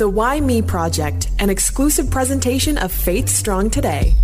[0.00, 4.14] The Why Me Project, an exclusive presentation of Faith Strong Today.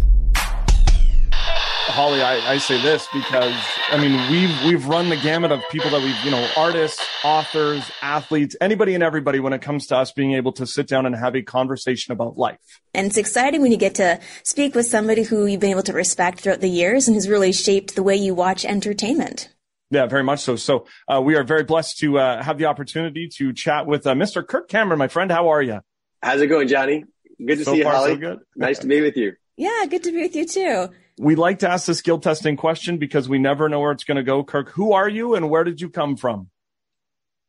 [1.52, 3.54] Holly, I, I, say this because
[3.90, 7.90] I mean we've we've run the gamut of people that we've you know artists, authors,
[8.00, 11.14] athletes, anybody and everybody when it comes to us being able to sit down and
[11.14, 12.80] have a conversation about life.
[12.94, 15.92] And it's exciting when you get to speak with somebody who you've been able to
[15.92, 19.50] respect throughout the years and has really shaped the way you watch entertainment.
[19.90, 20.56] Yeah, very much so.
[20.56, 24.14] So uh, we are very blessed to uh, have the opportunity to chat with uh,
[24.14, 24.46] Mr.
[24.46, 25.30] Kirk Cameron, my friend.
[25.30, 25.80] How are you?
[26.22, 27.04] How's it going, Johnny?
[27.38, 28.12] Good to so see you, far, Holly.
[28.12, 28.38] So good.
[28.56, 29.34] nice to be with you.
[29.56, 30.88] Yeah, good to be with you too.
[31.18, 34.16] We like to ask the skill testing question because we never know where it's going
[34.16, 34.44] to go.
[34.44, 36.50] Kirk, who are you and where did you come from?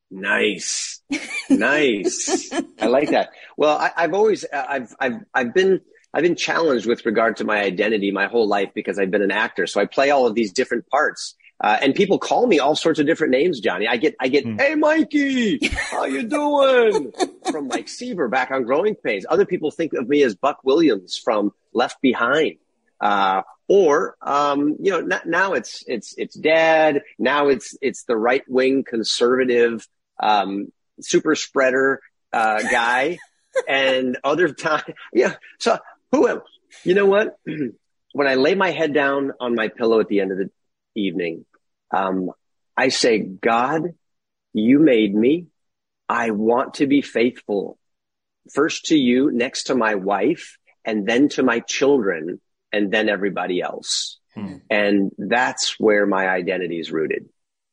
[0.09, 1.01] Nice,
[1.49, 2.49] nice.
[2.79, 3.31] I like that.
[3.57, 5.81] Well, I, have always, I've, I've, I've been,
[6.13, 9.31] I've been challenged with regard to my identity my whole life because I've been an
[9.31, 9.67] actor.
[9.67, 11.35] So I play all of these different parts.
[11.59, 13.87] Uh, and people call me all sorts of different names, Johnny.
[13.87, 14.59] I get, I get, mm.
[14.59, 17.11] hey, Mikey, how you doing?
[17.51, 19.25] from Mike Seaver back on Growing Pains.
[19.27, 22.57] Other people think of me as Buck Williams from Left Behind.
[23.01, 27.01] Uh, or, um, you know, now it's, it's, it's dad.
[27.17, 29.87] Now it's, it's the right wing conservative,
[30.19, 33.17] um, super spreader, uh, guy.
[33.67, 35.35] and other time, yeah.
[35.59, 35.77] So
[36.11, 36.41] who am,
[36.83, 37.37] you know what?
[38.13, 40.49] when I lay my head down on my pillow at the end of the
[40.97, 41.45] evening,
[41.91, 42.31] um,
[42.75, 43.93] I say, God,
[44.53, 45.47] you made me.
[46.09, 47.77] I want to be faithful
[48.53, 52.39] first to you, next to my wife, and then to my children,
[52.71, 54.19] and then everybody else.
[54.33, 54.57] Hmm.
[54.69, 57.27] And that's where my identity is rooted.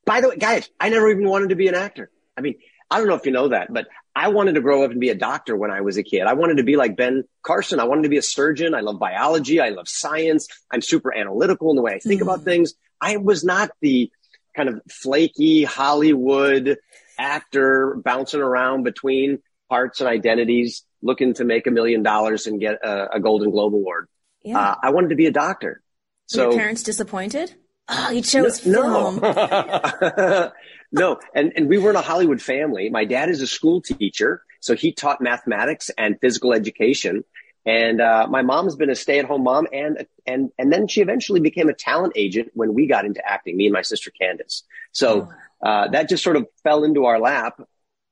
[0.05, 2.11] By the way, guys, I never even wanted to be an actor.
[2.37, 2.57] I mean,
[2.91, 5.11] I don't know if you know that, but I wanted to grow up and be
[5.11, 6.23] a doctor when I was a kid.
[6.23, 7.81] I wanted to be like Ben Carson.
[7.81, 8.75] I wanted to be a surgeon.
[8.75, 9.61] I love biology.
[9.61, 10.47] I love science.
[10.71, 12.25] I'm super analytical in the way I think mm.
[12.25, 12.75] about things.
[13.05, 14.11] I was not the
[14.57, 16.79] kind of flaky Hollywood
[17.19, 22.77] actor bouncing around between parts and identities, looking to make a million dollars and get
[22.83, 24.09] a, a Golden Globe award.
[24.43, 24.59] Yeah.
[24.59, 25.83] Uh, I wanted to be a doctor.
[26.27, 27.55] So Were your parents disappointed?
[27.89, 29.21] Oh, you chose no, film.
[29.21, 30.53] No.
[30.93, 31.19] no.
[31.35, 32.89] And, and we weren't a Hollywood family.
[32.89, 34.43] My dad is a school teacher.
[34.61, 37.25] So he taught mathematics and physical education.
[37.67, 41.69] And uh, my mom's been a stay-at-home mom, and and and then she eventually became
[41.71, 43.57] a talent agent when we got into acting.
[43.57, 44.65] Me and my sister Candace.
[44.93, 45.29] So
[45.63, 45.67] oh.
[45.67, 47.61] uh, that just sort of fell into our lap,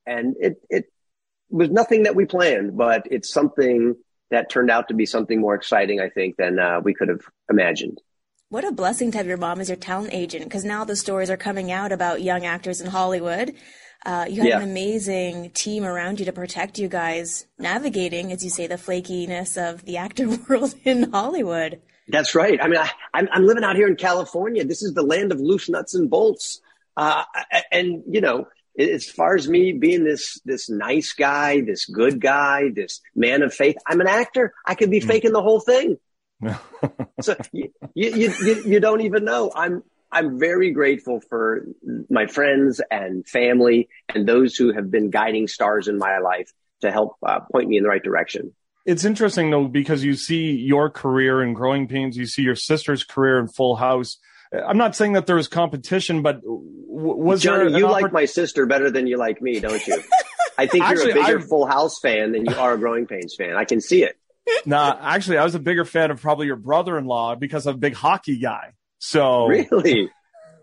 [0.07, 0.87] and it it
[1.51, 3.95] was nothing that we planned, but it's something
[4.31, 7.21] that turned out to be something more exciting, I think, than uh, we could have
[7.51, 8.01] imagined.
[8.49, 11.29] What a blessing to have your mom as your talent agent, because now the stories
[11.29, 13.55] are coming out about young actors in Hollywood
[14.05, 14.57] uh, you have yeah.
[14.59, 19.57] an amazing team around you to protect you guys navigating, as you say, the flakiness
[19.57, 21.81] of the actor world in Hollywood.
[22.09, 22.61] That's right.
[22.61, 24.65] I mean, I, am I'm, I'm living out here in California.
[24.65, 26.61] This is the land of loose nuts and bolts.
[26.97, 27.25] Uh,
[27.71, 28.49] and you know,
[28.79, 33.55] as far as me being this this nice guy, this good guy, this man of
[33.55, 34.53] faith, I'm an actor.
[34.67, 35.07] I could be mm.
[35.07, 35.99] faking the whole thing.
[37.21, 39.53] so you, you, you, you don't even know.
[39.55, 41.67] I'm I'm very grateful for
[42.11, 46.53] my friends and family and those who have been guiding stars in my life
[46.83, 48.53] to help uh, point me in the right direction.
[48.85, 53.05] It's interesting though, because you see your career in Growing Pains, you see your sister's
[53.05, 54.19] career in Full House.
[54.53, 57.79] I'm not saying that there was competition, but was Johnny, there?
[57.79, 60.03] you like my sister better than you like me, don't you?
[60.59, 63.07] I think you're actually, a bigger i Full House fan than you are a Growing
[63.07, 63.57] Pains fan.
[63.57, 64.19] I can see it.
[64.67, 67.95] nah, actually, I was a bigger fan of probably your brother-in-law because I'm a big
[67.95, 68.75] hockey guy.
[69.05, 70.11] So really,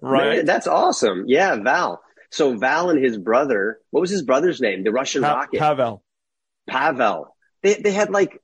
[0.01, 0.45] right?
[0.45, 1.25] That's awesome.
[1.27, 2.01] Yeah, Val.
[2.31, 4.85] So Val and his brother, what was his brother's name?
[4.85, 5.59] The Russian pa- rocket.
[5.59, 6.03] Pavel.
[6.65, 7.35] Pavel.
[7.63, 8.39] They they had like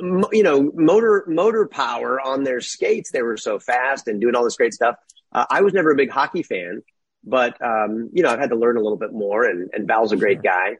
[0.00, 3.10] you know motor motor power on their skates.
[3.10, 4.96] They were so fast and doing all this great stuff.
[5.30, 6.80] Uh, I was never a big hockey fan,
[7.22, 9.44] but um, you know I've had to learn a little bit more.
[9.44, 10.78] And and Val's a great guy,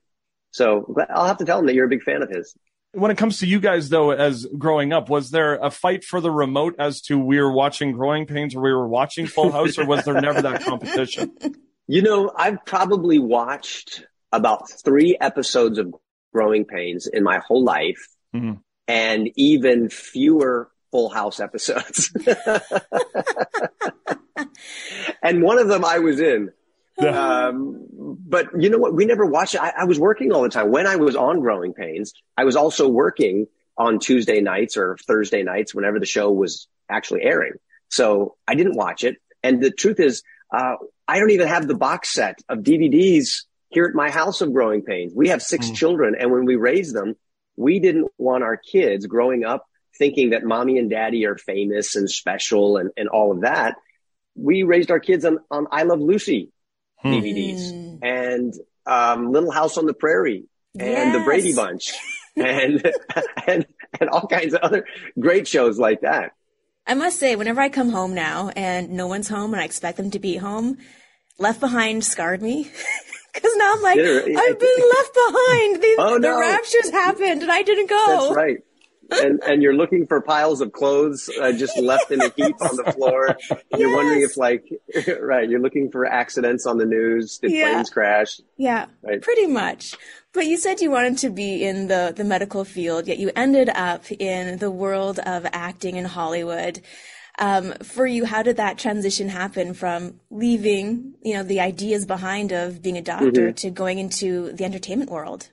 [0.53, 2.57] so I'll have to tell him that you're a big fan of his
[2.95, 6.21] when it comes to you guys though as growing up was there a fight for
[6.21, 9.79] the remote as to we were watching growing pains or we were watching full house
[9.79, 11.33] or was there never that competition?
[11.87, 15.95] You know i've probably watched about three episodes of
[16.33, 18.55] growing pains in my whole life mm-hmm.
[18.89, 22.11] and even fewer full house episodes.
[25.23, 26.53] And one of them i was in
[27.07, 28.95] um, but you know what?
[28.95, 29.61] We never watched it.
[29.61, 30.71] I, I was working all the time.
[30.71, 33.47] When I was on Growing Pains, I was also working
[33.77, 37.55] on Tuesday nights or Thursday nights whenever the show was actually airing.
[37.89, 39.17] So I didn't watch it.
[39.43, 40.77] And the truth is, uh,
[41.09, 44.83] I don't even have the box set of DVDs here at my house of Growing
[44.83, 45.13] Pains.
[45.15, 45.75] We have six mm.
[45.75, 46.15] children.
[46.19, 47.17] And when we raised them,
[47.57, 52.11] we didn't want our kids growing up thinking that mommy and daddy are famous and
[52.11, 53.77] special and, and all of that.
[54.35, 56.51] We raised our kids on, on I Love Lucy
[57.03, 58.05] DVDs hmm.
[58.05, 58.55] and
[58.87, 60.45] um, Little House on the Prairie
[60.79, 61.17] and yes.
[61.17, 61.93] the Brady Bunch
[62.37, 62.93] and,
[63.47, 63.67] and,
[64.01, 64.87] and all kinds of other
[65.19, 66.33] great shows like that.
[66.87, 69.97] I must say, whenever I come home now and no one's home and I expect
[69.97, 70.77] them to be home,
[71.39, 72.71] Left Behind scarred me.
[73.35, 75.83] Because now I'm like, I've been left behind.
[75.83, 76.21] These, oh, no.
[76.21, 78.07] The raptures happened and I didn't go.
[78.07, 78.59] That's right
[79.11, 82.77] and and you're looking for piles of clothes uh, just left in a heap on
[82.77, 83.37] the floor.
[83.77, 83.97] You're yes.
[83.97, 84.65] wondering if like
[85.21, 87.39] right, you're looking for accidents on the news.
[87.39, 87.73] Did yeah.
[87.73, 88.41] planes crash?
[88.57, 89.21] Yeah, right.
[89.21, 89.95] pretty much.
[90.33, 93.69] But you said you wanted to be in the the medical field, yet you ended
[93.69, 96.81] up in the world of acting in Hollywood.
[97.39, 102.53] Um, for you, how did that transition happen from leaving, you know, the ideas behind
[102.53, 103.55] of being a doctor mm-hmm.
[103.55, 105.51] to going into the entertainment world?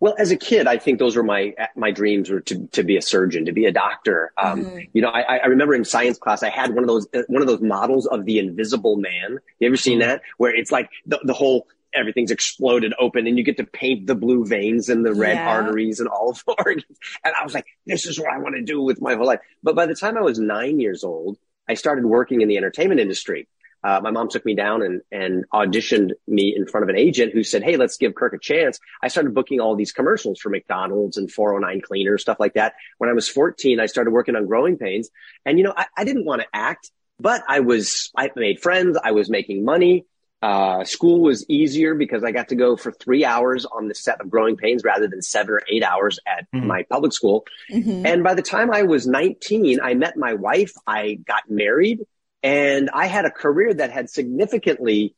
[0.00, 2.96] Well, as a kid, I think those were my my dreams were to to be
[2.96, 4.32] a surgeon, to be a doctor.
[4.36, 4.78] Um, mm-hmm.
[4.92, 7.48] You know, I, I remember in science class, I had one of those one of
[7.48, 9.38] those models of the Invisible Man.
[9.58, 10.08] You ever seen mm-hmm.
[10.08, 10.22] that?
[10.38, 14.14] Where it's like the, the whole everything's exploded open and you get to paint the
[14.14, 15.48] blue veins and the red yeah.
[15.48, 16.98] arteries and all of the organs.
[17.24, 19.40] And I was like, this is what I want to do with my whole life.
[19.62, 21.38] But by the time I was nine years old,
[21.68, 23.48] I started working in the entertainment industry
[23.84, 27.34] uh, my mom took me down and, and auditioned me in front of an agent
[27.34, 28.80] who said, Hey, let's give Kirk a chance.
[29.02, 32.74] I started booking all these commercials for McDonald's and 409 cleaners, stuff like that.
[32.96, 35.10] When I was 14, I started working on growing pains
[35.44, 36.90] and, you know, I, I didn't want to act,
[37.20, 38.98] but I was, I made friends.
[39.02, 40.06] I was making money.
[40.40, 44.20] Uh, school was easier because I got to go for three hours on the set
[44.20, 46.66] of Growing Pains rather than seven or eight hours at mm-hmm.
[46.66, 47.46] my public school.
[47.70, 48.04] Mm-hmm.
[48.04, 50.72] And by the time I was 19, I met my wife.
[50.86, 52.00] I got married
[52.44, 55.16] and I had a career that had significantly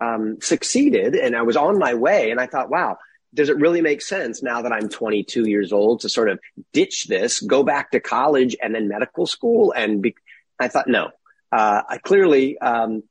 [0.00, 2.30] um, succeeded and I was on my way.
[2.30, 2.98] And I thought, wow,
[3.34, 6.38] does it really make sense now that I'm 22 years old to sort of
[6.72, 9.74] ditch this, go back to college and then medical school?
[9.76, 10.14] And be-
[10.60, 11.10] I thought, no,
[11.50, 13.02] uh, I clearly, um,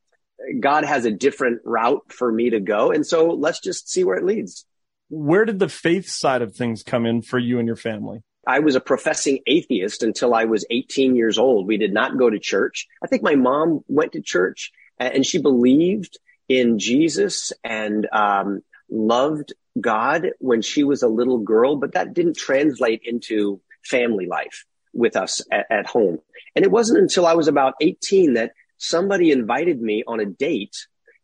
[0.58, 2.90] God has a different route for me to go.
[2.90, 4.64] And so let's just see where it leads.
[5.10, 8.22] Where did the faith side of things come in for you and your family?
[8.48, 11.66] I was a professing atheist until I was 18 years old.
[11.66, 12.86] We did not go to church.
[13.04, 16.18] I think my mom went to church and she believed
[16.48, 22.38] in Jesus and um, loved God when she was a little girl, but that didn't
[22.38, 24.64] translate into family life
[24.94, 26.18] with us at, at home.
[26.56, 30.74] And it wasn't until I was about 18 that somebody invited me on a date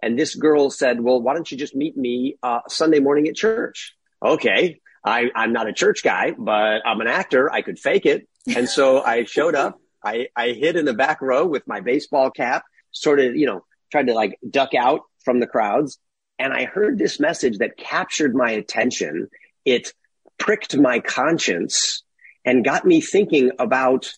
[0.04, 3.34] and this girl said, well, why don't you just meet me uh, Sunday morning at
[3.34, 3.96] church?
[4.22, 4.82] Okay.
[5.04, 7.52] I, I'm not a church guy, but I'm an actor.
[7.52, 8.28] I could fake it.
[8.54, 9.78] And so I showed up.
[10.02, 13.64] I, I hid in the back row with my baseball cap, sort of, you know,
[13.90, 15.98] tried to like duck out from the crowds.
[16.38, 19.28] And I heard this message that captured my attention.
[19.64, 19.92] It
[20.38, 22.02] pricked my conscience
[22.44, 24.12] and got me thinking about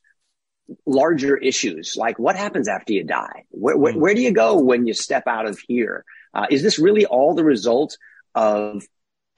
[0.84, 3.44] larger issues like what happens after you die?
[3.50, 6.04] Where, where, where do you go when you step out of here?
[6.34, 7.96] Uh, is this really all the result
[8.34, 8.82] of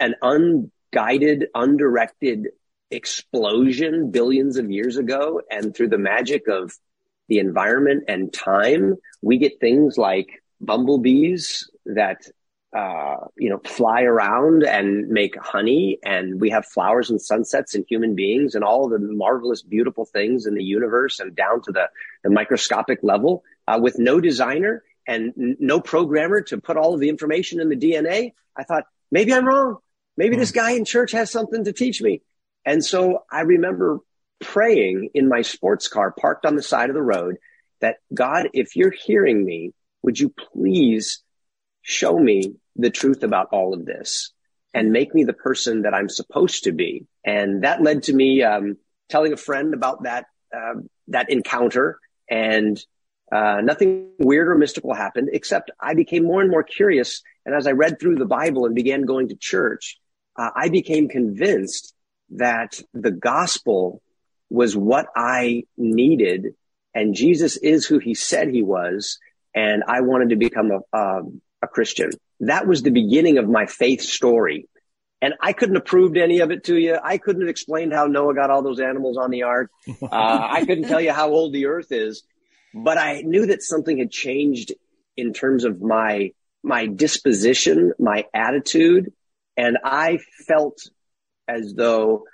[0.00, 2.48] an un guided, undirected
[2.90, 5.42] explosion billions of years ago.
[5.50, 6.72] And through the magic of
[7.28, 12.22] the environment and time, we get things like bumblebees that,
[12.74, 15.98] uh, you know, fly around and make honey.
[16.04, 20.46] And we have flowers and sunsets and human beings and all the marvelous, beautiful things
[20.46, 21.88] in the universe and down to the,
[22.24, 27.00] the microscopic level uh, with no designer and n- no programmer to put all of
[27.00, 28.32] the information in the DNA.
[28.56, 29.78] I thought, maybe I'm wrong.
[30.18, 30.56] Maybe this hmm.
[30.56, 32.20] guy in church has something to teach me.
[32.66, 34.00] And so I remember
[34.40, 37.36] praying in my sports car parked on the side of the road
[37.80, 39.72] that God, if you're hearing me,
[40.02, 41.22] would you please
[41.82, 44.32] show me the truth about all of this
[44.74, 47.06] and make me the person that I'm supposed to be?
[47.24, 48.76] And that led to me um,
[49.08, 51.98] telling a friend about that uh, that encounter,
[52.28, 52.78] and
[53.30, 57.22] uh, nothing weird or mystical happened, except I became more and more curious.
[57.44, 59.98] And as I read through the Bible and began going to church,
[60.38, 61.94] uh, I became convinced
[62.30, 64.00] that the gospel
[64.48, 66.54] was what I needed
[66.98, 69.18] and Jesus is who he said he was.
[69.54, 72.10] And I wanted to become a, um, a Christian.
[72.40, 74.68] That was the beginning of my faith story.
[75.22, 76.98] And I couldn't have proved any of it to you.
[77.02, 79.70] I couldn't have explained how Noah got all those animals on the ark.
[80.02, 82.22] Uh, I couldn't tell you how old the earth is,
[82.74, 84.72] but I knew that something had changed
[85.16, 89.12] in terms of my, my disposition, my attitude,
[89.58, 90.80] and I felt
[91.48, 92.24] as though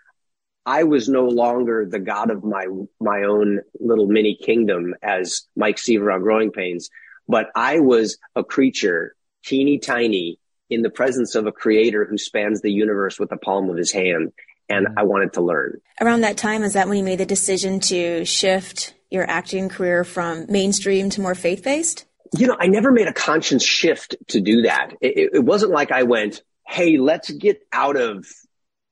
[0.66, 2.66] I was no longer the god of my
[3.00, 6.90] my own little mini kingdom as Mike Seaver on Growing Pains,
[7.26, 10.38] but I was a creature, teeny tiny,
[10.70, 13.90] in the presence of a creator who spans the universe with the palm of his
[13.90, 14.32] hand.
[14.66, 15.82] And I wanted to learn.
[16.00, 20.04] Around that time, is that when you made the decision to shift your acting career
[20.04, 22.06] from mainstream to more faith based?
[22.34, 24.94] You know, I never made a conscious shift to do that.
[25.02, 28.26] It, it, it wasn't like I went, hey, let's get out of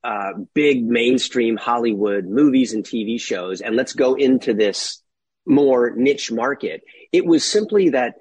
[0.04, 5.02] uh, big mainstream Hollywood movies and TV shows, and let's go into this
[5.46, 6.82] more niche market.
[7.12, 8.14] It was simply that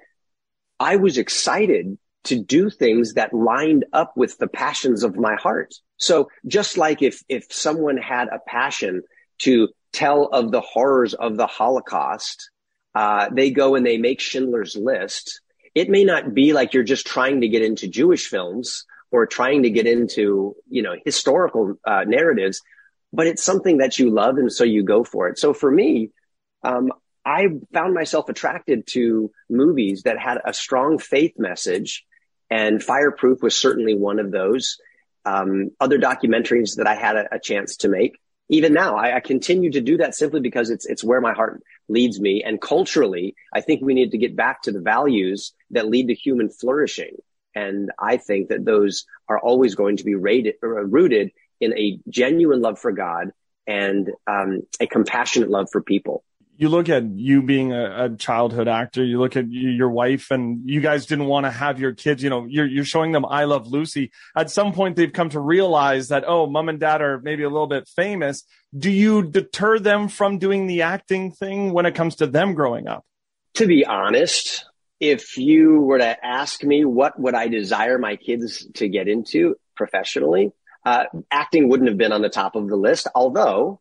[0.78, 5.74] I was excited to do things that lined up with the passions of my heart.
[5.96, 9.02] So just like if, if someone had a passion
[9.38, 12.50] to tell of the horrors of the Holocaust,
[12.94, 15.40] uh, they go and they make Schindler's List.
[15.74, 19.62] It may not be like you're just trying to get into Jewish films or trying
[19.62, 22.60] to get into, you know, historical uh, narratives,
[23.12, 24.38] but it's something that you love.
[24.38, 25.38] And so you go for it.
[25.38, 26.10] So for me,
[26.64, 26.92] um,
[27.24, 32.04] I found myself attracted to movies that had a strong faith message
[32.52, 34.76] and Fireproof was certainly one of those.
[35.24, 38.18] Um, other documentaries that I had a, a chance to make.
[38.50, 41.62] Even now, I, I, continue to do that simply because it's it's where my heart
[41.88, 42.42] leads me.
[42.44, 46.14] And culturally, I think we need to get back to the values that lead to
[46.14, 47.16] human flourishing.
[47.54, 52.60] And I think that those are always going to be rated, rooted in a genuine
[52.60, 53.32] love for God
[53.66, 56.24] and um, a compassionate love for people
[56.62, 60.68] you look at you being a, a, childhood actor, you look at your wife and
[60.70, 63.44] you guys didn't want to have your kids, you know, you're, you're showing them I
[63.44, 64.12] love Lucy.
[64.36, 67.48] At some point they've come to realize that, oh, mom and dad are maybe a
[67.48, 68.44] little bit famous.
[68.76, 72.86] Do you deter them from doing the acting thing when it comes to them growing
[72.86, 73.04] up?
[73.54, 74.64] To be honest,
[75.02, 79.56] if you were to ask me what would I desire my kids to get into
[79.74, 80.52] professionally,
[80.86, 83.80] uh, acting wouldn't have been on the top of the list, although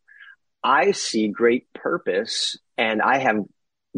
[0.63, 3.45] I see great purpose and I have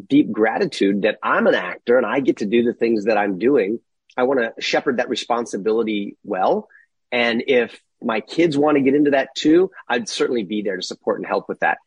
[0.06, 3.39] deep gratitude that I'm an actor and I get to do the things that I'm
[3.39, 3.80] doing.
[4.18, 6.68] I want to shepherd that responsibility well.
[7.10, 10.84] And if my kids want to get into that too, I'd certainly be there to
[10.84, 11.77] support and help with that.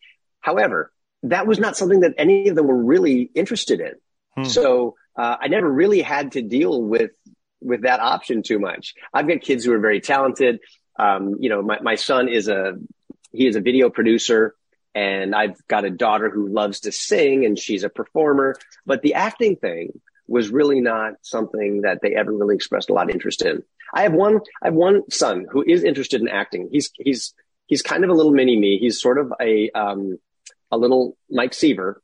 [0.40, 0.90] However,
[1.24, 3.92] that was not something that any of them were really interested in.
[4.34, 4.44] Hmm.
[4.44, 7.10] So uh, I never really had to deal with
[7.60, 8.94] with that option too much.
[9.12, 10.60] I've got kids who are very talented.
[10.98, 12.74] Um, you know, my, my son is a
[13.32, 14.54] he is a video producer.
[14.94, 18.56] And I've got a daughter who loves to sing and she's a performer.
[18.86, 23.10] But the acting thing was really not something that they ever really expressed a lot
[23.10, 23.62] of interest in.
[23.92, 26.70] I have one, I have one son who is interested in acting.
[26.72, 27.34] He's, he's,
[27.66, 28.78] he's kind of a little mini me.
[28.78, 30.18] He's sort of a, um,
[30.72, 32.00] a little Mike Seaver.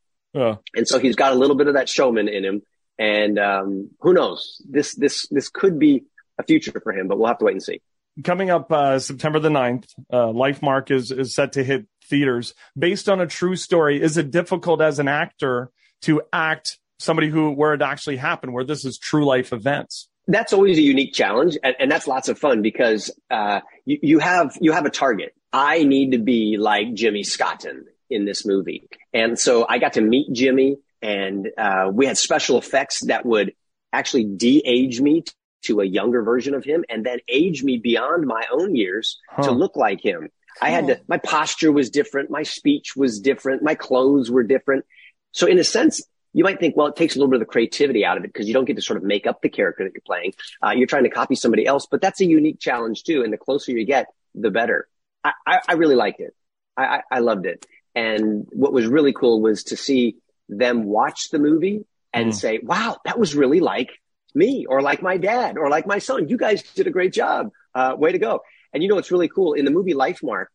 [0.77, 2.63] And so he's got a little bit of that showman in him.
[3.03, 4.63] And, um, who knows?
[4.69, 6.05] This, this, this could be
[6.39, 7.81] a future for him, but we'll have to wait and see
[8.25, 13.09] coming up uh, September the 9th, uh, Lifemark is, is set to hit theaters based
[13.09, 14.01] on a true story.
[14.03, 15.71] Is it difficult as an actor
[16.03, 20.09] to act somebody who, where it actually happened, where this is true life events?
[20.29, 21.57] That's always a unique challenge.
[21.63, 25.35] And, and that's lots of fun because, uh, you, you have, you have a target.
[25.53, 28.89] I need to be like Jimmy Scotton in this movie.
[29.13, 33.55] And so I got to meet Jimmy and, uh, we had special effects that would
[33.93, 35.25] actually de-age me
[35.63, 39.43] to a younger version of him and then age me beyond my own years huh.
[39.43, 40.21] to look like him.
[40.21, 40.29] Cool.
[40.61, 42.31] I had to, my posture was different.
[42.31, 43.63] My speech was different.
[43.63, 44.85] My clothes were different.
[45.33, 46.03] So in a sense,
[46.35, 48.33] you might think, well, it takes a little bit of the creativity out of it
[48.33, 50.33] because you don't get to sort of make up the character that you're playing.
[50.65, 53.23] Uh, you're trying to copy somebody else, but that's a unique challenge too.
[53.23, 54.89] And the closer you get, the better.
[55.23, 56.35] I, I, I really liked it.
[56.77, 57.67] I, I loved it.
[57.95, 60.17] And what was really cool was to see
[60.59, 62.35] them watch the movie and mm.
[62.35, 63.91] say, wow, that was really like
[64.35, 66.29] me or like my dad or like my son.
[66.29, 67.51] You guys did a great job.
[67.75, 68.41] Uh, way to go.
[68.73, 69.55] And you know, it's really cool.
[69.55, 70.47] In the movie Lifemark,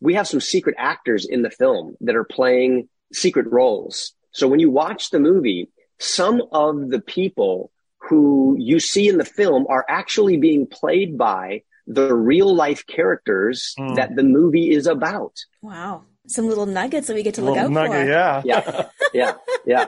[0.00, 4.12] we have some secret actors in the film that are playing secret roles.
[4.30, 9.24] So when you watch the movie, some of the people who you see in the
[9.24, 13.96] film are actually being played by the real life characters mm.
[13.96, 15.38] that the movie is about.
[15.62, 18.06] Wow some little nuggets that we get to look out nugget, for.
[18.06, 19.32] Yeah, yeah, yeah,
[19.66, 19.86] yeah.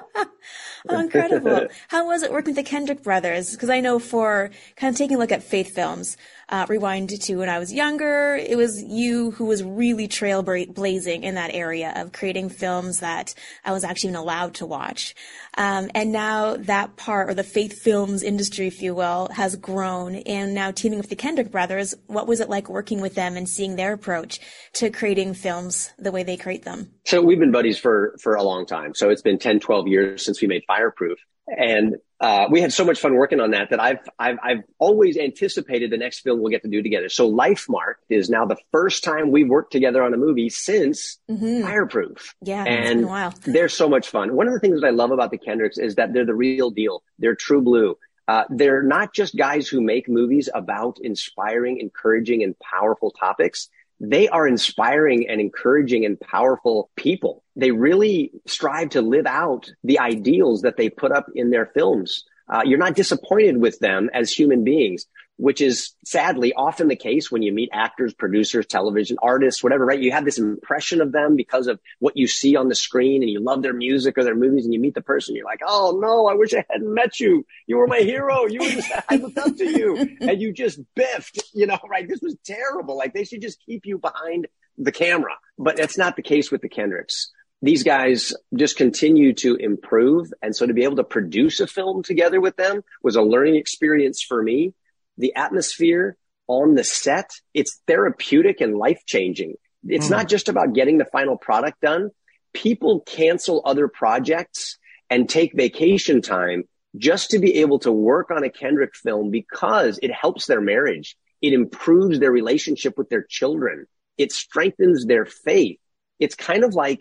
[0.89, 1.69] oh, incredible!
[1.89, 3.53] How was it working with the Kendrick brothers?
[3.53, 6.17] Because I know for kind of taking a look at faith films,
[6.49, 11.35] uh, rewind to when I was younger, it was you who was really trailblazing in
[11.35, 15.15] that area of creating films that I was actually even allowed to watch.
[15.59, 20.15] Um, and now that part, or the faith films industry, if you will, has grown.
[20.15, 23.49] And now teaming with the Kendrick brothers, what was it like working with them and
[23.49, 24.41] seeing their approach
[24.75, 26.93] to creating films the way they create them?
[27.05, 28.95] So we've been buddies for, for a long time.
[28.95, 31.19] So it's been 10, 12 years since we made Fireproof.
[31.49, 35.17] And uh, we had so much fun working on that that I've, I've I've always
[35.17, 37.09] anticipated the next film we'll get to do together.
[37.09, 41.63] So Lifemark is now the first time we've worked together on a movie since mm-hmm.
[41.63, 42.35] Fireproof.
[42.43, 43.09] Yeah, and
[43.45, 44.35] they're so much fun.
[44.35, 46.71] One of the things that I love about the Kendricks is that they're the real
[46.71, 47.03] deal.
[47.19, 47.97] They're true blue.
[48.27, 54.29] Uh, they're not just guys who make movies about inspiring, encouraging, and powerful topics they
[54.29, 57.43] are inspiring and encouraging and powerful people.
[57.57, 62.25] They really strive to live out the ideals that they put up in their films.
[62.49, 65.07] Uh, you're not disappointed with them as human beings.
[65.39, 70.01] Which is sadly often the case when you meet actors, producers, television artists, whatever, right?
[70.01, 73.31] You have this impression of them because of what you see on the screen and
[73.31, 75.37] you love their music or their movies and you meet the person.
[75.37, 77.47] You're like, Oh no, I wish I hadn't met you.
[77.69, 78.47] You were my hero.
[78.47, 82.09] You were just, I looked up to you and you just biffed, you know, right?
[82.09, 82.99] This was terrible.
[82.99, 86.63] Like they should just keep you behind the camera, but that's not the case with
[86.63, 87.31] the Kendricks
[87.61, 90.33] these guys just continue to improve.
[90.41, 93.57] And so to be able to produce a film together with them was a learning
[93.57, 94.75] experience for me
[95.19, 99.55] the atmosphere on the set, it's therapeutic and life changing.
[99.87, 100.13] It's mm.
[100.13, 102.11] not just about getting the final product done.
[102.55, 104.79] People cancel other projects
[105.11, 106.65] and take vacation time
[106.97, 111.17] just to be able to work on a Kendrick film because it helps their marriage.
[111.41, 113.87] It improves their relationship with their children.
[114.17, 115.79] It strengthens their faith.
[116.19, 117.01] It's kind of like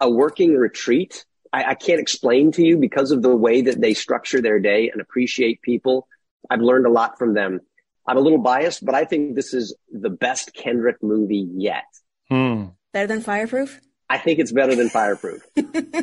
[0.00, 1.24] a working retreat.
[1.52, 4.90] I, I can't explain to you because of the way that they structure their day
[4.90, 6.06] and appreciate people
[6.50, 7.60] I've learned a lot from them.
[8.06, 11.84] I'm a little biased, but I think this is the best Kendrick movie yet.
[12.28, 12.66] Hmm.
[12.92, 13.80] Better than Fireproof?
[14.10, 15.46] I think it's better than Fireproof.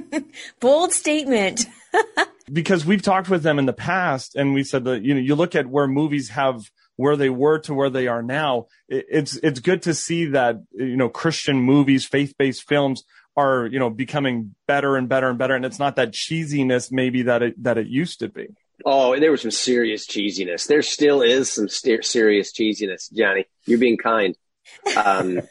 [0.60, 1.68] Bold statement.
[2.52, 5.36] because we've talked with them in the past and we said that, you know, you
[5.36, 8.66] look at where movies have where they were to where they are now.
[8.90, 13.04] It's, it's good to see that, you know, Christian movies, faith-based films
[13.38, 15.56] are, you know, becoming better and better and better.
[15.56, 18.48] And it's not that cheesiness maybe that it, that it used to be.
[18.92, 20.66] Oh, there was some serious cheesiness.
[20.66, 23.46] There still is some st- serious cheesiness, Johnny.
[23.68, 24.36] You're being kind.
[24.98, 25.42] Um,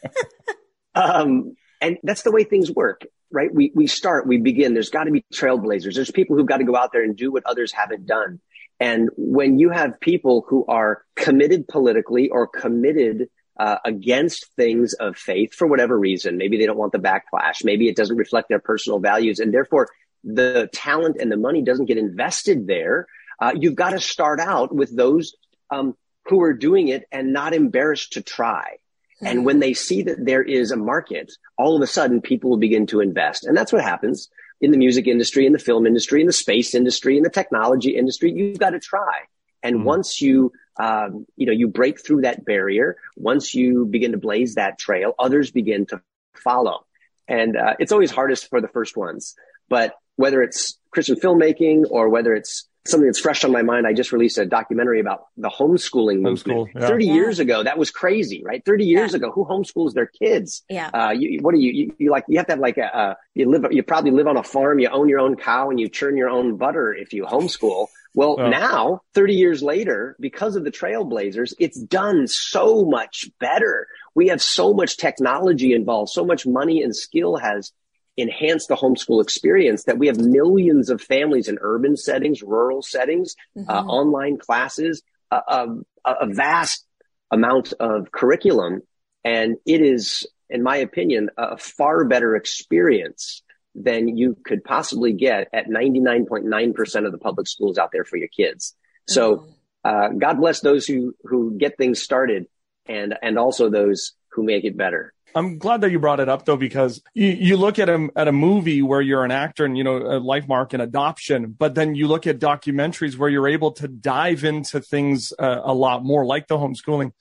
[0.97, 3.55] um, and that's the way things work, right?
[3.55, 4.75] We, we start, we begin.
[4.75, 5.95] There's got to be trailblazers.
[5.95, 8.41] There's people who've got to go out there and do what others haven't done.
[8.81, 15.17] And when you have people who are committed politically or committed uh, against things of
[15.17, 18.59] faith for whatever reason, maybe they don't want the backlash, maybe it doesn't reflect their
[18.59, 19.87] personal values, and therefore
[20.25, 23.07] the talent and the money doesn't get invested there
[23.41, 25.37] uh, you've got to start out with those
[25.71, 28.77] um, who are doing it and not embarrassed to try.
[29.21, 32.59] And when they see that there is a market, all of a sudden people will
[32.59, 33.45] begin to invest.
[33.45, 34.29] And that's what happens
[34.61, 37.97] in the music industry, in the film industry, in the space industry, in the technology
[37.97, 38.33] industry.
[38.33, 39.23] You've got to try.
[39.63, 39.85] And mm-hmm.
[39.85, 44.55] once you, um, you know, you break through that barrier, once you begin to blaze
[44.55, 46.01] that trail, others begin to
[46.35, 46.87] follow.
[47.27, 49.35] And uh, it's always hardest for the first ones.
[49.69, 53.87] But whether it's Christian filmmaking or whether it's something that's fresh on my mind.
[53.87, 56.71] I just released a documentary about the homeschooling Homeschool, movement.
[56.75, 56.89] Yeah.
[56.89, 57.13] 30 yeah.
[57.13, 58.65] years ago, that was crazy, right?
[58.65, 59.17] 30 years yeah.
[59.17, 60.63] ago, who homeschools their kids?
[60.69, 60.91] Yeah.
[60.93, 63.15] Uh, you, what do you, you, you, like, you have to have like a, uh,
[63.35, 65.89] you live, you probably live on a farm, you own your own cow and you
[65.89, 67.87] churn your own butter if you homeschool.
[68.15, 68.49] Well, oh.
[68.49, 73.87] now, 30 years later, because of the trailblazers, it's done so much better.
[74.15, 77.73] We have so much technology involved, so much money and skill has
[78.19, 83.37] enhance the homeschool experience that we have millions of families in urban settings, rural settings,
[83.57, 83.71] uh, mm-hmm.
[83.71, 85.67] uh, online classes, a, a,
[86.05, 86.85] a, vast
[87.31, 88.83] amount of curriculum.
[89.25, 93.43] And it is, in my opinion, a far better experience
[93.75, 98.29] than you could possibly get at 99.9% of the public schools out there for your
[98.29, 98.75] kids.
[99.07, 99.51] So, mm-hmm.
[99.85, 102.47] uh, God bless those who, who get things started
[102.87, 105.15] and, and also those who make it better.
[105.35, 108.29] I'm glad that you brought it up though, because you, you look at a, at
[108.29, 111.95] a movie where you're an actor and, you know, a Lifemark and adoption, but then
[111.95, 116.25] you look at documentaries where you're able to dive into things uh, a lot more
[116.25, 117.13] like the homeschooling.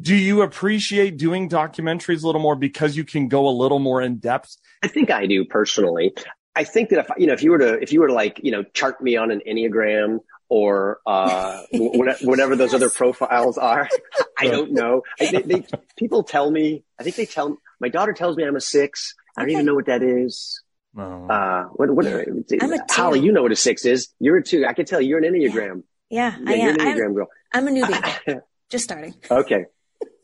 [0.00, 4.00] Do you appreciate doing documentaries a little more because you can go a little more
[4.00, 4.56] in depth?
[4.82, 6.14] I think I do personally.
[6.56, 8.40] I think that if, you know, if you were to, if you were to like,
[8.42, 13.88] you know, chart me on an Enneagram or uh, whatever those other profiles are.
[14.38, 15.02] I don't know.
[15.20, 16.84] I, they, they, people tell me.
[16.98, 19.14] I think they tell my daughter tells me I'm a six.
[19.36, 19.54] I don't okay.
[19.54, 20.62] even know what that is.
[20.96, 21.26] Oh.
[21.26, 24.08] Uh, what, what, I'm a Holly, you know what a six is.
[24.20, 24.64] You're a two.
[24.66, 25.82] I can tell you're an Enneagram.
[26.08, 26.76] Yeah, yeah I am.
[26.76, 27.26] Enneagram I'm, girl.
[27.52, 28.40] I'm a newbie.
[28.70, 29.14] Just starting.
[29.30, 29.66] Okay.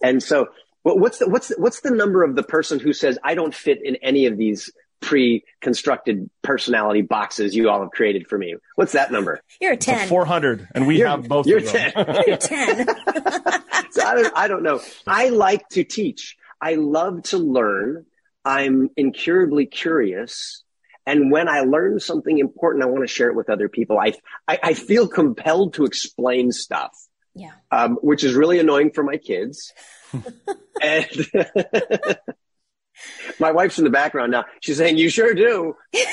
[0.03, 0.49] And so,
[0.83, 3.81] what's the, what's the, what's the number of the person who says I don't fit
[3.85, 4.71] in any of these
[5.01, 8.55] pre-constructed personality boxes you all have created for me.
[8.75, 9.41] What's that number?
[9.61, 10.05] You're a 10.
[10.05, 11.93] A 400 and we you're, have both you're of them.
[11.93, 12.07] 10.
[12.27, 12.87] you're 10.
[13.91, 14.81] so I don't, I don't know.
[15.07, 16.37] I like to teach.
[16.61, 18.07] I love to learn.
[18.45, 20.63] I'm incurably curious.
[21.07, 23.99] And when I learn something important, I want to share it with other people.
[23.99, 24.13] I,
[24.47, 26.97] I, I feel compelled to explain stuff.
[27.35, 27.53] Yeah.
[27.71, 29.73] Um, which is really annoying for my kids.
[30.83, 31.07] and
[33.39, 34.45] my wife's in the background now.
[34.61, 35.77] She's saying, you sure do.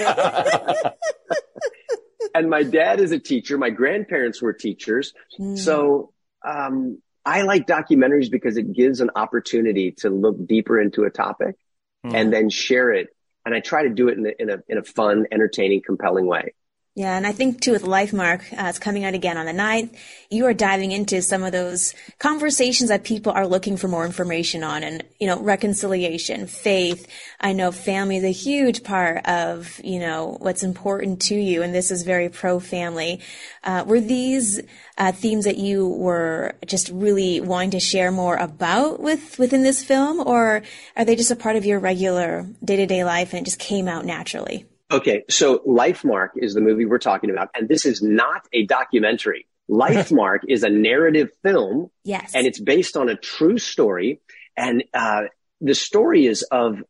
[2.35, 3.57] and my dad is a teacher.
[3.57, 5.13] My grandparents were teachers.
[5.39, 5.57] Mm.
[5.57, 6.13] So,
[6.45, 11.57] um, I like documentaries because it gives an opportunity to look deeper into a topic
[12.05, 12.13] mm.
[12.13, 13.09] and then share it.
[13.45, 16.25] And I try to do it in a, in a, in a fun, entertaining, compelling
[16.25, 16.53] way.
[16.97, 19.95] Yeah, and I think too with Lifemark, uh, it's coming out again on the 9th.
[20.31, 24.63] You are diving into some of those conversations that people are looking for more information
[24.63, 27.07] on, and you know, reconciliation, faith.
[27.39, 31.71] I know family is a huge part of you know what's important to you, and
[31.71, 33.19] this is very pro family.
[33.63, 34.59] Uh, were these
[34.97, 39.83] uh, themes that you were just really wanting to share more about with within this
[39.83, 40.63] film, or
[40.95, 43.59] are they just a part of your regular day to day life and it just
[43.59, 44.65] came out naturally?
[44.89, 49.47] Okay, so Lifemark is the movie we're talking about, and this is not a documentary.
[49.69, 51.91] Lifemark is a narrative film.
[52.05, 52.33] Yes.
[52.33, 54.21] And it's based on a true story.
[54.55, 55.23] And uh,
[55.59, 56.81] the story is of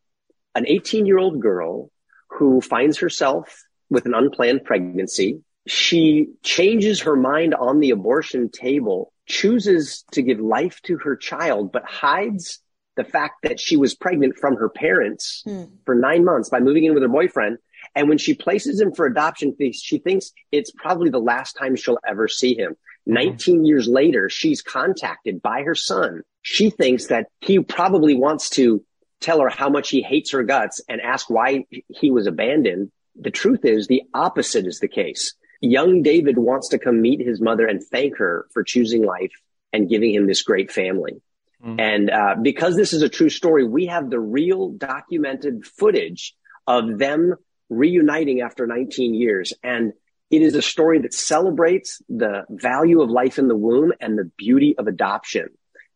[0.54, 1.90] an 18 year old girl
[2.30, 5.42] who finds herself with an unplanned pregnancy.
[5.66, 11.72] She changes her mind on the abortion table, chooses to give life to her child,
[11.72, 12.60] but hides
[12.96, 15.64] the fact that she was pregnant from her parents hmm.
[15.86, 17.58] for nine months by moving in with her boyfriend
[17.98, 21.98] and when she places him for adoption, she thinks it's probably the last time she'll
[22.08, 22.74] ever see him.
[23.08, 23.14] Mm-hmm.
[23.14, 26.22] 19 years later, she's contacted by her son.
[26.44, 28.86] She thinks that he probably wants to
[29.20, 32.92] tell her how much he hates her guts and ask why he was abandoned.
[33.20, 35.34] The truth is the opposite is the case.
[35.60, 39.34] Young David wants to come meet his mother and thank her for choosing life
[39.74, 41.20] and giving him this great family.
[41.66, 41.80] Mm-hmm.
[41.80, 46.36] And uh, because this is a true story, we have the real documented footage
[46.68, 47.34] of them
[47.70, 49.54] reuniting after 19 years.
[49.64, 49.94] And
[50.30, 54.30] it is a story that celebrates the value of life in the womb and the
[54.38, 55.50] beauty of adoption.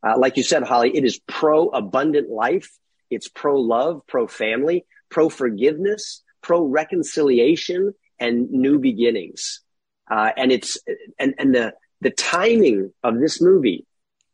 [0.05, 2.69] Uh, like you said, Holly, it is pro abundant life.
[3.10, 9.62] It's pro love, pro family, pro forgiveness, pro reconciliation and new beginnings.
[10.10, 10.77] Uh, and it's,
[11.19, 13.86] and, and the, the timing of this movie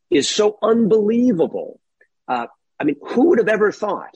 [0.09, 1.79] is so unbelievable.
[2.27, 2.47] Uh,
[2.79, 4.15] I mean, who would have ever thought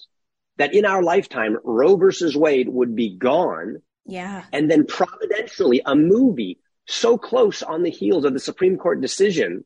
[0.58, 3.82] that in our lifetime, Roe versus Wade would be gone.
[4.06, 4.44] Yeah.
[4.52, 9.66] And then providentially, a movie so close on the heels of the Supreme Court decision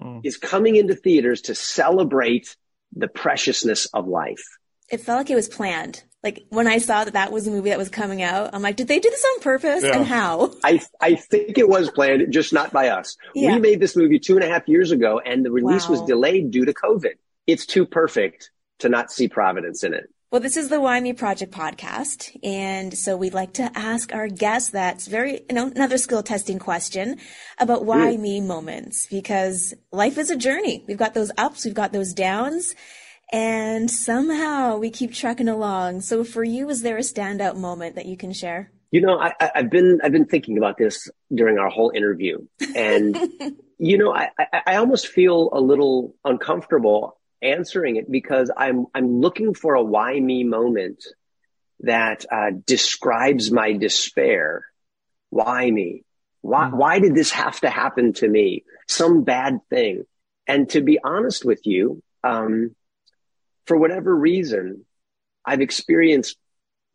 [0.00, 0.20] mm.
[0.24, 2.56] is coming into theaters to celebrate
[2.94, 4.44] the preciousness of life.
[4.90, 6.04] It felt like it was planned.
[6.22, 8.76] Like when I saw that that was a movie that was coming out, I'm like,
[8.76, 9.96] did they do this on purpose yeah.
[9.96, 10.52] and how?
[10.64, 13.16] I, I think it was planned, just not by us.
[13.34, 13.54] Yeah.
[13.54, 15.92] We made this movie two and a half years ago and the release wow.
[15.92, 17.14] was delayed due to COVID.
[17.46, 20.08] It's too perfect to not see Providence in it.
[20.32, 22.36] Well, this is the Why Me Project podcast.
[22.42, 26.58] And so we'd like to ask our guests that's very, you know, another skill testing
[26.58, 27.18] question
[27.60, 28.20] about why mm.
[28.20, 30.84] me moments, because life is a journey.
[30.88, 32.74] We've got those ups, we've got those downs,
[33.32, 36.00] and somehow we keep trucking along.
[36.00, 38.72] So for you, is there a standout moment that you can share?
[38.90, 42.38] You know, I, have been, I've been thinking about this during our whole interview
[42.74, 43.16] and,
[43.78, 49.20] you know, I, I, I almost feel a little uncomfortable answering it because I'm I'm
[49.20, 51.04] looking for a why me moment
[51.80, 54.64] that uh, describes my despair.
[55.30, 56.04] Why me?
[56.40, 56.76] Why mm-hmm.
[56.76, 58.64] why did this have to happen to me?
[58.88, 60.04] Some bad thing.
[60.46, 62.74] And to be honest with you, um,
[63.66, 64.84] for whatever reason,
[65.44, 66.36] I've experienced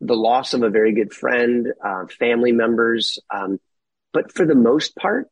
[0.00, 3.60] the loss of a very good friend, uh, family members, um,
[4.12, 5.28] but for the most part,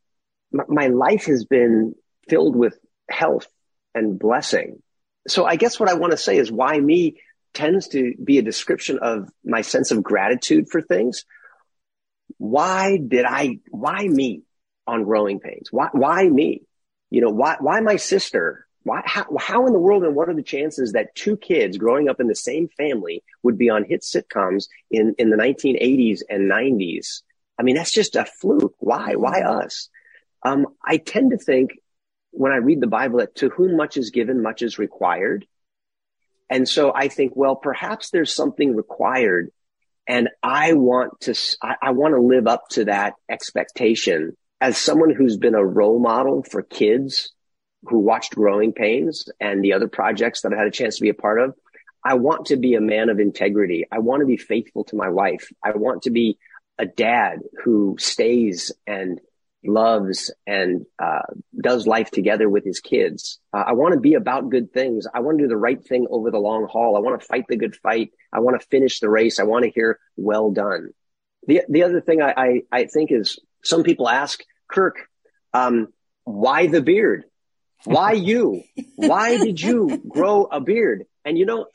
[0.53, 1.95] my life has been
[2.29, 3.49] filled with health
[3.95, 4.83] and blessing
[5.29, 7.21] so I guess what I want to say is why me
[7.53, 11.25] tends to be a description of my sense of gratitude for things.
[12.39, 14.43] Why did I, why me
[14.87, 15.69] on growing pains?
[15.71, 16.63] Why, why me?
[17.11, 18.67] You know, why, why my sister?
[18.83, 22.09] Why, how, how in the world and what are the chances that two kids growing
[22.09, 26.51] up in the same family would be on hit sitcoms in, in the 1980s and
[26.51, 27.23] 90s?
[27.59, 28.75] I mean, that's just a fluke.
[28.79, 29.17] Why?
[29.17, 29.91] Why us?
[30.43, 31.73] Um, I tend to think
[32.31, 35.47] when I read the Bible that to whom much is given, much is required.
[36.49, 39.51] And so I think, well, perhaps there's something required
[40.11, 45.15] and I want to, I, I want to live up to that expectation as someone
[45.15, 47.33] who's been a role model for kids
[47.85, 51.11] who watched Growing Pains and the other projects that I had a chance to be
[51.11, 51.55] a part of.
[52.05, 53.87] I want to be a man of integrity.
[53.91, 55.49] I want to be faithful to my wife.
[55.63, 56.39] I want to be
[56.77, 59.21] a dad who stays and
[59.65, 61.23] loves and uh,
[61.61, 63.39] does life together with his kids.
[63.53, 65.07] Uh, I want to be about good things.
[65.13, 66.97] I want to do the right thing over the long haul.
[66.97, 68.13] I want to fight the good fight.
[68.33, 69.39] I want to finish the race.
[69.39, 70.91] I want to hear well done.
[71.47, 74.97] The the other thing I I, I think is some people ask Kirk,
[75.53, 75.89] um,
[76.25, 77.25] why the beard?
[77.85, 78.63] Why you?
[78.97, 81.05] why did you grow a beard?
[81.25, 81.67] And you know,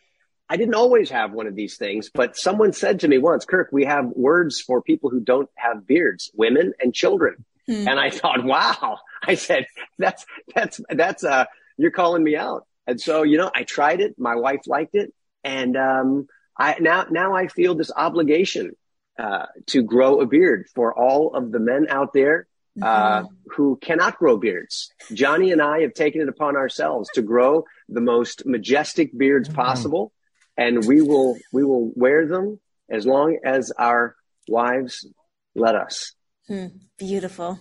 [0.50, 3.70] I didn't always have one of these things, but someone said to me once, Kirk,
[3.72, 7.46] we have words for people who don't have beards, women and children.
[7.68, 7.88] Hmm.
[7.88, 9.00] And I thought, wow.
[9.24, 9.66] I said,
[9.98, 11.46] that's, that's, that's, uh,
[11.78, 12.66] you're calling me out.
[12.88, 14.16] And so, you know, I tried it.
[14.18, 15.14] My wife liked it.
[15.44, 18.72] And, um, I, now, now I feel this obligation
[19.18, 22.48] uh, to grow a beard for all of the men out there
[22.82, 23.34] uh, mm-hmm.
[23.52, 24.92] who cannot grow beards.
[25.14, 29.62] Johnny and I have taken it upon ourselves to grow the most majestic beards mm-hmm.
[29.62, 30.12] possible,
[30.58, 34.16] and we will we will wear them as long as our
[34.48, 35.08] wives
[35.56, 36.14] let us.
[36.48, 37.60] Hmm, beautiful.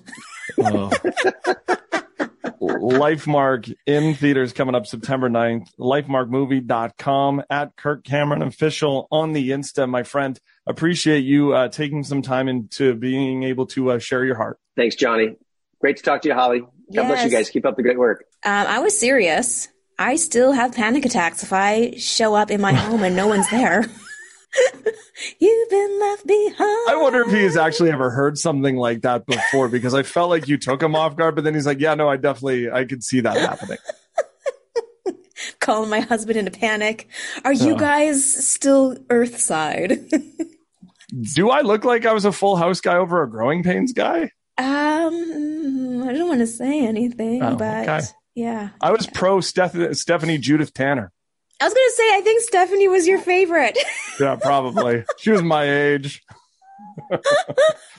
[0.59, 0.90] Oh.
[2.61, 5.68] Lifemark in theaters coming up September 9th.
[5.79, 9.88] Lifemarkmovie.com at Kirk Cameron official on the Insta.
[9.88, 14.37] My friend, appreciate you uh, taking some time into being able to uh, share your
[14.37, 14.59] heart.
[14.77, 15.37] Thanks, Johnny.
[15.81, 16.61] Great to talk to you, Holly.
[16.61, 17.09] God yes.
[17.09, 17.51] bless you guys.
[17.51, 18.25] Keep up the great work.
[18.44, 19.68] Um, I was serious.
[19.99, 23.49] I still have panic attacks if I show up in my home and no one's
[23.51, 23.85] there.
[25.38, 26.88] You've been left behind.
[26.88, 30.49] I wonder if he's actually ever heard something like that before because I felt like
[30.49, 33.03] you took him off guard, but then he's like, yeah, no, I definitely, I could
[33.03, 33.79] see that happening.
[35.61, 37.09] Calling my husband into panic.
[37.45, 40.11] Are you uh, guys still Earthside?
[41.35, 44.31] do I look like I was a full house guy over a growing pains guy?
[44.57, 48.07] Um, I don't want to say anything, oh, but okay.
[48.35, 48.71] yeah.
[48.81, 49.12] I was yeah.
[49.14, 51.12] pro Steph- Stephanie Judith Tanner.
[51.61, 53.79] I was going to say, I think Stephanie was your favorite.
[54.21, 55.05] yeah, probably.
[55.19, 56.23] She was my age.